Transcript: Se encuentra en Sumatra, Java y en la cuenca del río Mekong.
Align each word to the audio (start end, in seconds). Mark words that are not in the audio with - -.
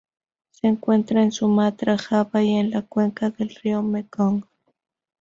Se 0.49 0.65
encuentra 0.65 1.21
en 1.21 1.31
Sumatra, 1.31 1.95
Java 1.95 2.41
y 2.41 2.55
en 2.55 2.71
la 2.71 2.81
cuenca 2.81 3.29
del 3.29 3.49
río 3.53 3.83
Mekong. 3.83 4.43